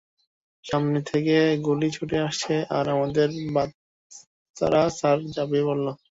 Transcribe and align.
সামনে 0.65 0.99
থেকে 1.09 1.35
গুলি 1.65 1.89
ছুটে 1.91 2.17
আসছে 2.27 2.55
আর 2.77 2.85
আমাদের 2.95 3.27
বাতরা 3.55 4.83
স্যার 4.97 5.17
ঝাপিয়ে 5.33 5.65
পড়ল! 5.67 5.87